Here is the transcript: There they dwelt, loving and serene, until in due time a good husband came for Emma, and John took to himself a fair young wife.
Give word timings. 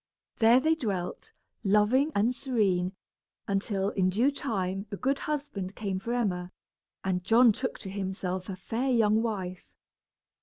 There 0.37 0.59
they 0.59 0.73
dwelt, 0.73 1.31
loving 1.63 2.11
and 2.15 2.33
serene, 2.33 2.95
until 3.47 3.89
in 3.91 4.09
due 4.09 4.31
time 4.31 4.87
a 4.89 4.97
good 4.97 5.19
husband 5.19 5.75
came 5.75 5.99
for 5.99 6.13
Emma, 6.15 6.51
and 7.03 7.23
John 7.23 7.51
took 7.51 7.77
to 7.77 7.89
himself 7.91 8.49
a 8.49 8.55
fair 8.55 8.89
young 8.89 9.21
wife. 9.21 9.71